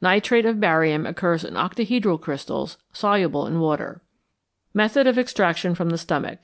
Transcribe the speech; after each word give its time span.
=Nitrate 0.00 0.44
of 0.44 0.58
Barium= 0.58 1.06
occurs 1.06 1.44
in 1.44 1.54
octahedral 1.54 2.20
crystals, 2.20 2.78
soluble 2.92 3.46
in 3.46 3.60
water. 3.60 4.02
_Method 4.74 5.06
of 5.06 5.16
Extraction 5.16 5.76
from 5.76 5.90
the 5.90 5.98
Stomach. 5.98 6.40